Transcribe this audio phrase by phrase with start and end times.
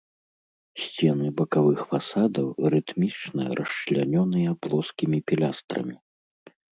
[0.83, 5.95] Сцены бакавых фасадаў рытмічна расчлянёныя плоскімі пілястрамі.